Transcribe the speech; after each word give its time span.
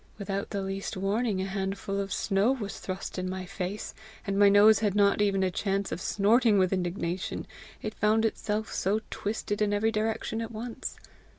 Without 0.17 0.49
the 0.49 0.63
least 0.63 0.97
warning 0.97 1.41
a 1.41 1.45
handful 1.45 1.99
of 1.99 2.11
snow 2.11 2.53
was 2.53 2.79
thrust 2.79 3.19
in 3.19 3.29
my 3.29 3.45
face, 3.45 3.93
and 4.25 4.35
my 4.39 4.49
nose 4.49 4.79
had 4.79 4.95
not 4.95 5.21
even 5.21 5.43
a 5.43 5.51
chance 5.51 5.91
of 5.91 6.01
snorting 6.01 6.57
with 6.57 6.73
indignation, 6.73 7.45
it 7.83 7.93
found 7.93 8.25
itself 8.25 8.73
so 8.73 9.01
twisted 9.11 9.61
in 9.61 9.71
every 9.73 9.91
direction 9.91 10.41
at 10.41 10.49
once! 10.51 10.95